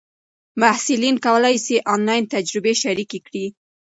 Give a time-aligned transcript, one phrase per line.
[0.61, 3.45] محصلین کولای سي آنلاین تجربې شریکې کړي.